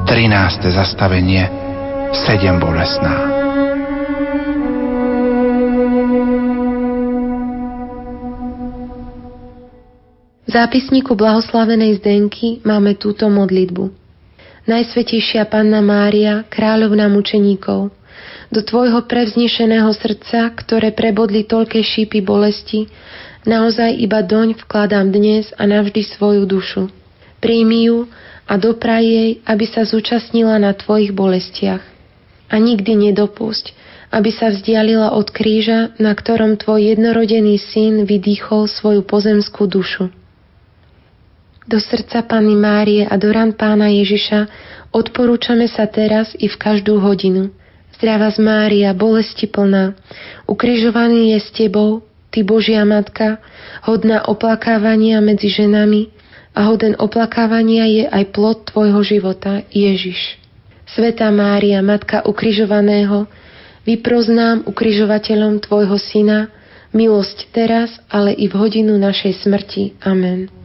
[0.06, 1.50] Trinácté zastavenie
[2.14, 3.26] Sedem bolesná
[10.46, 13.90] V zápisníku blahoslavenej Zdenky máme túto modlitbu.
[14.70, 17.90] Najsvetejšia Panna Mária, kráľovná mučeníkov,
[18.52, 22.92] do Tvojho prevznešeného srdca, ktoré prebodli toľké šípy bolesti,
[23.48, 26.92] naozaj iba doň vkladám dnes a navždy svoju dušu.
[27.42, 28.06] Príjmi ju
[28.46, 31.82] a dopraj jej, aby sa zúčastnila na Tvojich bolestiach.
[32.52, 33.72] A nikdy nedopusť,
[34.12, 40.12] aby sa vzdialila od kríža, na ktorom Tvoj jednorodený syn vydýchol svoju pozemskú dušu.
[41.64, 44.52] Do srdca Panny Márie a do ran Pána Ježiša
[44.92, 47.56] odporúčame sa teraz i v každú hodinu.
[48.02, 49.94] Zdravá z Mária, bolesti plná,
[50.50, 52.02] ukrižovaný je s Tebou,
[52.34, 53.38] Ty Božia Matka,
[53.86, 56.10] hodná oplakávania medzi ženami
[56.58, 60.18] a hoden oplakávania je aj plod Tvojho života, Ježiš.
[60.90, 63.30] Svetá Mária, Matka ukrižovaného,
[63.86, 66.50] vyproznám ukrižovateľom Tvojho Syna,
[66.98, 69.94] milosť teraz, ale i v hodinu našej smrti.
[70.02, 70.61] Amen.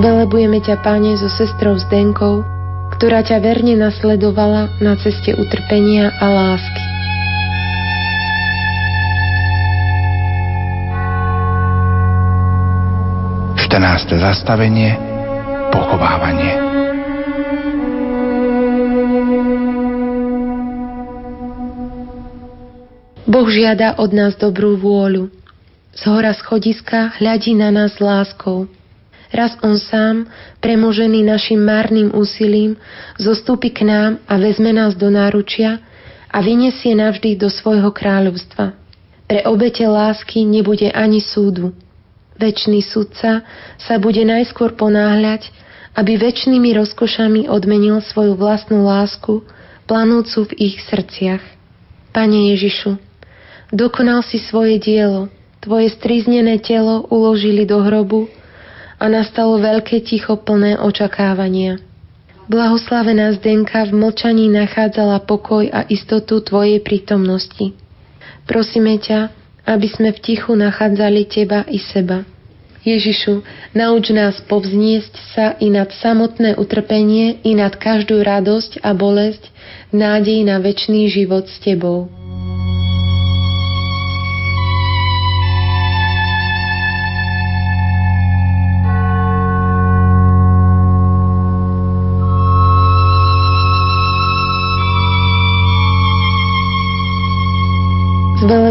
[0.00, 2.40] Zvelebujeme ťa, Pane, so sestrou Zdenkou,
[2.96, 6.84] ktorá ťa verne nasledovala na ceste utrpenia a lásky.
[13.60, 14.24] 14.
[14.24, 14.96] zastavenie
[15.68, 16.56] Pochovávanie
[23.28, 25.28] Boh žiada od nás dobrú vôľu.
[25.92, 28.79] Z hora schodiska hľadí na nás láskou.
[29.30, 30.26] Raz on sám,
[30.58, 32.74] premožený našim márnym úsilím,
[33.14, 35.78] zostúpi k nám a vezme nás do náručia
[36.26, 38.74] a vyniesie navždy do svojho kráľovstva.
[39.30, 41.70] Pre obete lásky nebude ani súdu,
[42.40, 43.44] Večný sudca
[43.76, 45.52] sa bude najskôr ponáhľať,
[45.92, 49.44] aby väčšnými rozkošami odmenil svoju vlastnú lásku,
[49.84, 51.44] planúcu v ich srdciach.
[52.16, 52.96] Pane Ježišu,
[53.76, 55.28] dokonal si svoje dielo,
[55.60, 58.32] tvoje striznené telo uložili do hrobu
[59.00, 61.80] a nastalo veľké ticho plné očakávania.
[62.50, 67.72] Blahoslavená Zdenka v mlčaní nachádzala pokoj a istotu Tvojej prítomnosti.
[68.44, 69.32] Prosíme ťa,
[69.64, 72.26] aby sme v tichu nachádzali Teba i seba.
[72.80, 73.44] Ježišu,
[73.76, 79.52] nauč nás povzniesť sa i nad samotné utrpenie, i nad každú radosť a bolesť,
[79.92, 82.19] nádej na väčší život s Tebou.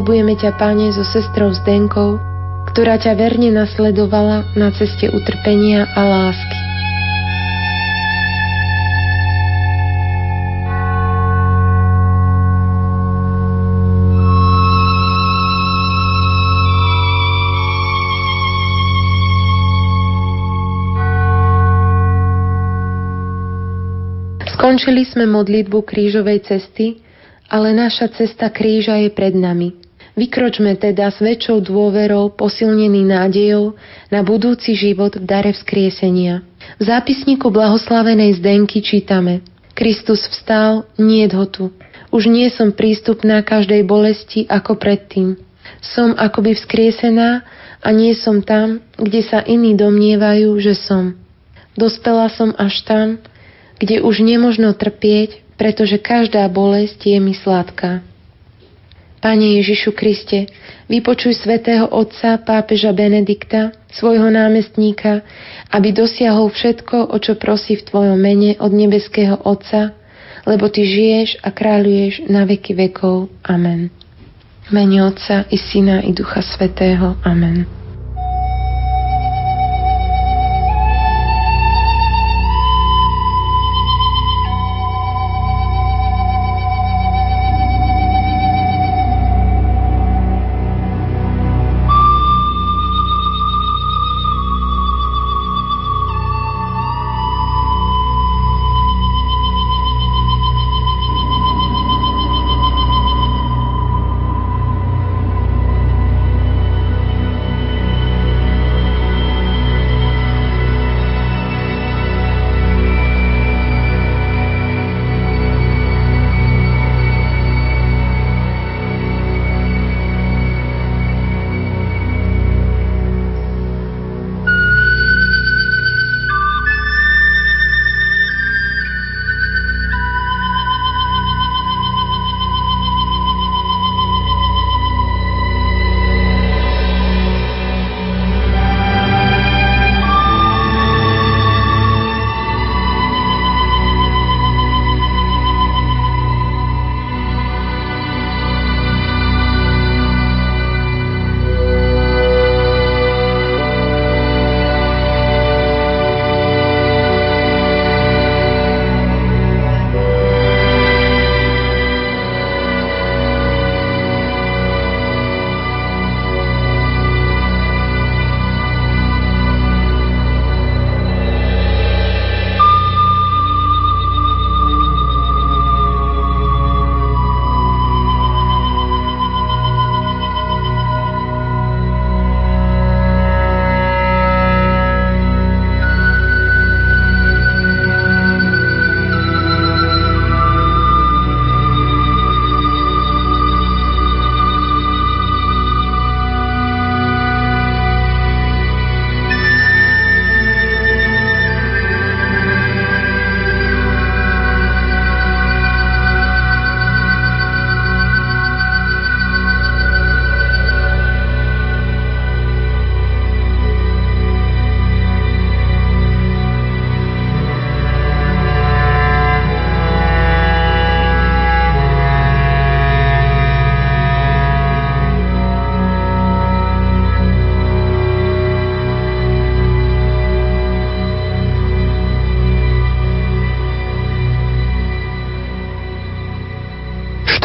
[0.09, 2.17] Zvelebujeme ťa, Pane, so sestrou Zdenkou,
[2.73, 6.57] ktorá ťa verne nasledovala na ceste utrpenia a lásky.
[24.57, 26.97] Skončili sme modlitbu krížovej cesty,
[27.45, 29.88] ale naša cesta kríža je pred nami.
[30.19, 33.79] Vykročme teda s väčšou dôverou, posilnený nádejou
[34.11, 36.43] na budúci život v dare vzkriesenia.
[36.75, 39.47] V zápisníku blahoslavenej Zdenky čítame
[39.79, 41.71] Kristus vstal, nie ho tu.
[42.11, 45.39] Už nie som prístupná každej bolesti ako predtým.
[45.79, 47.47] Som akoby vzkriesená
[47.79, 51.15] a nie som tam, kde sa iní domnievajú, že som.
[51.79, 53.23] Dospela som až tam,
[53.79, 58.03] kde už nemožno trpieť, pretože každá bolesť je mi sladká.
[59.19, 60.47] Pane Ježišu Kriste,
[60.87, 65.27] vypočuj svätého Otca pápeža Benedikta, svojho námestníka,
[65.75, 69.91] aby dosiahol všetko, o čo prosí v Tvojom mene od nebeského Otca,
[70.47, 73.27] lebo Ty žiješ a kráľuješ na veky vekov.
[73.43, 73.91] Amen.
[74.71, 77.19] Mene Otca i Syna i Ducha Svetého.
[77.27, 77.78] Amen.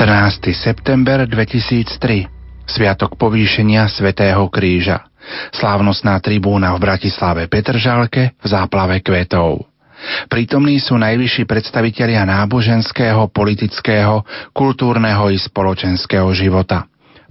[0.04, 0.52] 12.
[0.52, 2.28] september 2003
[2.68, 5.08] Sviatok povýšenia Svetého kríža
[5.48, 9.64] Slávnostná tribúna v Bratislave Petržalke v záplave kvetov.
[10.28, 16.84] Prítomní sú najvyšší predstavitelia náboženského, politického, kultúrneho i spoločenského života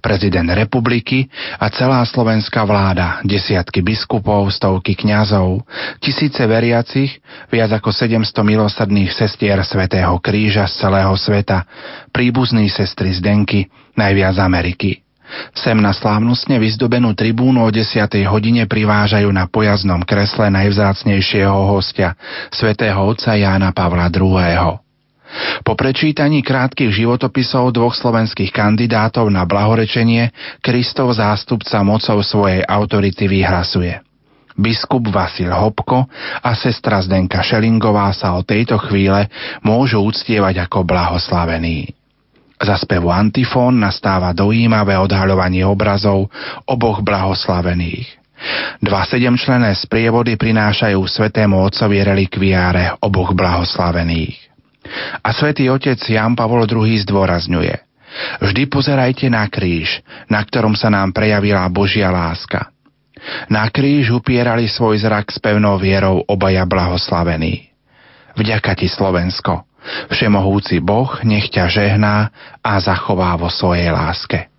[0.03, 5.63] prezident republiky a celá slovenská vláda, desiatky biskupov, stovky kňazov,
[6.03, 11.63] tisíce veriacich, viac ako 700 milosrdných sestier Svetého kríža z celého sveta,
[12.11, 14.99] príbuzní sestry Zdenky, najviac Ameriky.
[15.55, 18.05] Sem na slávnostne vyzdobenú tribúnu o 10.
[18.27, 22.19] hodine privážajú na pojazdnom kresle najvzácnejšieho hostia,
[22.51, 24.82] svätého otca Jána Pavla II.
[25.63, 30.29] Po prečítaní krátkych životopisov dvoch slovenských kandidátov na blahorečenie
[30.61, 33.97] Kristov zástupca mocou svojej autority vyhlasuje.
[34.53, 36.05] Biskup Vasil Hopko
[36.45, 39.25] a sestra Zdenka Šelingová sa o tejto chvíle
[39.65, 41.89] môžu uctievať ako blahoslavení.
[42.61, 46.29] Za spevu antifón nastáva dojímavé odhaľovanie obrazov
[46.69, 48.21] oboch blahoslavených.
[48.83, 54.42] Dva sedemčlené sprievody prinášajú svetému otcovi relikviáre oboch blahoslavených.
[55.23, 57.93] A svätý otec Jan Pavol II zdôrazňuje
[58.41, 62.69] Vždy pozerajte na kríž, na ktorom sa nám prejavila Božia láska.
[63.49, 67.73] Na kríž upierali svoj zrak s pevnou vierou obaja blahoslavení.
[68.37, 69.65] Vďaka ti, Slovensko,
[70.13, 72.31] Všemohúci Boh nech ťa žehná
[72.63, 74.52] a zachová vo svojej láske.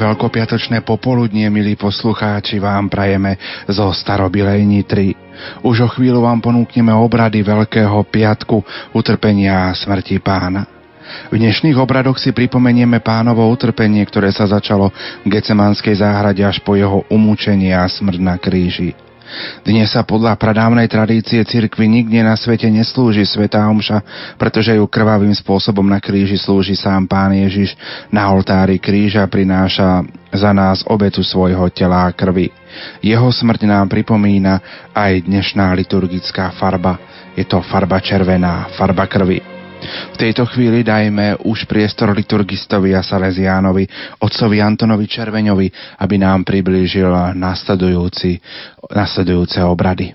[0.00, 3.36] Veľkopiatočné popoludnie, milí poslucháči, vám prajeme
[3.68, 5.12] zo starobilej Nitry.
[5.60, 8.64] Už o chvíľu vám ponúkneme obrady Veľkého piatku
[8.96, 10.64] utrpenia a smrti pána.
[11.28, 14.94] V dnešných obradoch si pripomenieme pánovo utrpenie, ktoré sa začalo
[15.26, 19.09] v Gecemanskej záhrade až po jeho umúčenie a smrť na kríži.
[19.62, 24.02] Dnes sa podľa pradávnej tradície cirkvi nikde na svete neslúži Svetá Omša,
[24.40, 27.74] pretože ju krvavým spôsobom na kríži slúži sám Pán Ježiš.
[28.10, 32.50] Na oltári kríža prináša za nás obetu svojho tela a krvi.
[33.02, 34.62] Jeho smrť nám pripomína
[34.94, 36.98] aj dnešná liturgická farba.
[37.34, 39.49] Je to farba červená, farba krvi.
[40.14, 43.88] V tejto chvíli dajme už priestor liturgistovi a Salesiánovi,
[44.20, 47.08] otcovi Antonovi Červeňovi, aby nám priblížil
[48.90, 50.14] nasledujúce obrady.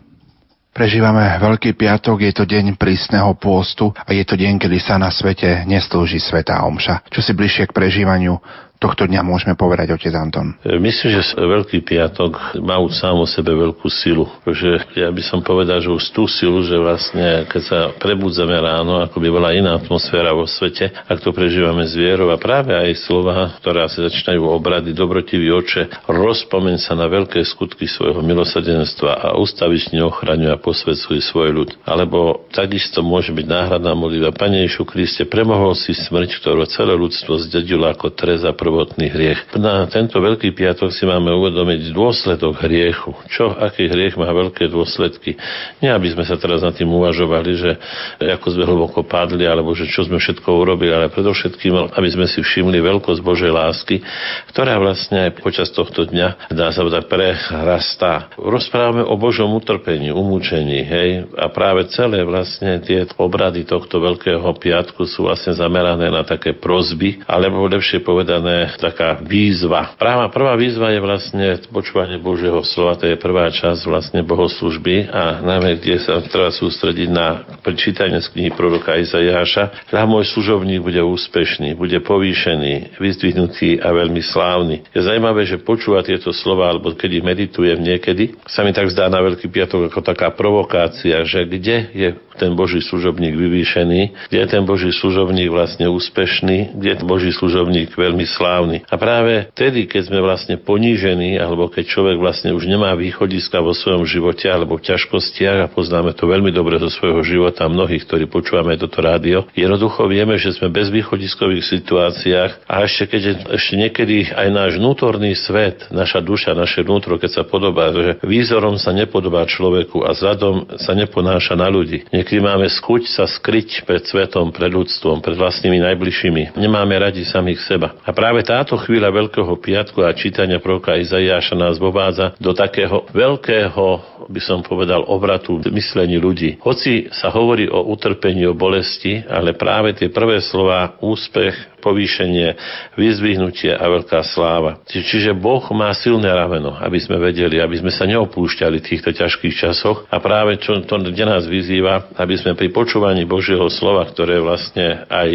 [0.76, 5.08] Prežívame Veľký piatok, je to deň prísneho pôstu a je to deň, kedy sa na
[5.08, 7.08] svete neslúži Sveta Omša.
[7.08, 8.36] Čo si bližšie k prežívaniu
[8.80, 10.56] tohto dňa môžeme povedať, otec Anton?
[10.64, 14.28] E, myslím, že Veľký piatok má už sám o sebe veľkú silu.
[14.44, 19.04] Že ja by som povedal, že už tú silu, že vlastne keď sa prebudzame ráno,
[19.04, 22.92] ako by bola iná atmosféra vo svete, ak to prežívame z vierou a práve aj
[23.06, 29.28] slova, ktorá sa začínajú obrady, dobrotivý oče, rozpomeň sa na veľké skutky svojho milosrdenstva a
[29.38, 31.70] ustavične ochraňuje a posvedcuje svoj ľud.
[31.86, 34.36] Alebo takisto môže byť náhradná modlitba.
[34.36, 39.54] Pane Ježišu Kriste, premohol si smrť, ktorú celé ľudstvo zdedilo ako treza prvotný hriech.
[39.62, 43.14] Na tento Veľký piatok si máme uvedomiť dôsledok hriechu.
[43.30, 45.38] Čo, aký hriech má veľké dôsledky.
[45.86, 47.72] Nie, aby sme sa teraz nad tým uvažovali, že
[48.18, 52.42] ako sme hlboko padli, alebo že čo sme všetko urobili, ale predovšetkým, aby sme si
[52.42, 54.02] všimli veľkosť Božej lásky,
[54.50, 58.34] ktorá vlastne aj počas tohto dňa, dá sa tak prehrastá.
[58.40, 65.06] Rozprávame o Božom utrpení, umúčení, hej, a práve celé vlastne tie obrady tohto Veľkého piatku
[65.06, 69.96] sú vlastne zamerané na také prozby, alebo lepšie povedané taká výzva.
[70.00, 75.44] Práva prvá výzva je vlastne počúvanie Božieho slova, to je prvá časť vlastne bohoslužby a
[75.44, 79.92] najmä, kde sa treba sústrediť na prečítanie z knihy proroka Izajáša.
[79.92, 84.76] Tá môj služobník bude úspešný, bude povýšený, vyzdvihnutý a veľmi slávny.
[84.96, 89.12] Je zaujímavé, že počúva tieto slova, alebo keď ich meditujem niekedy, sa mi tak zdá
[89.12, 94.48] na Veľký piatok ako taká provokácia, že kde je ten Boží služobník vyvýšený, kde je
[94.48, 98.45] ten Boží služobník vlastne úspešný, kde je ten Boží služobník veľmi slávny.
[98.86, 103.74] A práve tedy, keď sme vlastne ponížení, alebo keď človek vlastne už nemá východiska vo
[103.74, 108.30] svojom živote alebo v ťažkostiach a poznáme to veľmi dobre zo svojho života mnohých, ktorí
[108.30, 113.22] počúvame toto rádio, jednoducho vieme, že sme bez východiskových situáciách a ešte keď
[113.56, 118.76] ešte niekedy aj náš vnútorný svet, naša duša, naše vnútro, keď sa podobá, že výzorom
[118.76, 122.04] sa nepodobá človeku a zadom sa neponáša na ľudí.
[122.12, 126.60] Niekedy máme skuť sa skryť pred svetom, pred ľudstvom, pred vlastnými najbližšími.
[126.60, 127.96] Nemáme radi samých seba.
[128.04, 133.86] A práve táto chvíľa Veľkého piatku a čítania proroka Izaiáša nás vovádza do takého veľkého,
[134.28, 136.58] by som povedal, obratu myslení ľudí.
[136.66, 142.58] Hoci sa hovorí o utrpení, o bolesti, ale práve tie prvé slova úspech, povýšenie,
[142.98, 144.82] vyzvihnutie a veľká sláva.
[144.90, 149.54] Čiže Boh má silné rameno, aby sme vedeli, aby sme sa neopúšťali v týchto ťažkých
[149.54, 154.42] časoch a práve čo to, kde nás vyzýva, aby sme pri počúvaní Božieho slova, ktoré
[154.42, 155.30] vlastne aj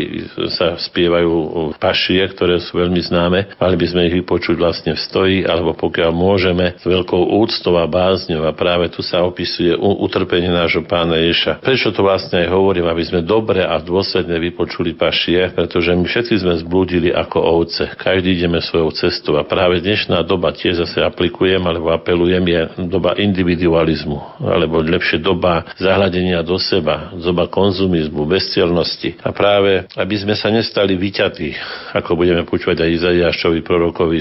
[0.51, 1.31] sa spievajú
[1.79, 6.11] pašie, ktoré sú veľmi známe, mali by sme ich vypočuť vlastne v stoji, alebo pokiaľ
[6.11, 11.61] môžeme s veľkou úctou a bázňou a práve tu sa opisuje utrpenie nášho pána Ješa.
[11.61, 16.09] Prečo to vlastne aj hovorím, aby sme dobre a dôsledne vypočuli pašie, pretože my
[16.41, 17.93] sme zblúdili ako ovce.
[18.01, 23.15] Každý ideme svojou cestou a práve dnešná doba tiež zase aplikujem alebo apelujem je doba
[23.21, 29.21] individualizmu alebo lepšie doba zahľadenia do seba, doba konzumizmu, bezcielnosti.
[29.21, 31.49] A práve, aby sme sa nestali vyťatí,
[31.95, 34.19] ako budeme počúvať aj Izaiášovi prorokovi,